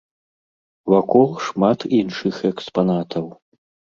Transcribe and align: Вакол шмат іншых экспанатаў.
Вакол 0.93 1.29
шмат 1.49 1.85
іншых 1.99 2.35
экспанатаў. 2.51 3.25